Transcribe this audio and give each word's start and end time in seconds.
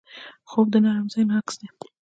خوب 0.49 0.65
د 0.73 0.75
نرم 0.85 1.07
ذهن 1.13 1.29
عکس 1.39 1.55
دی 1.59 1.67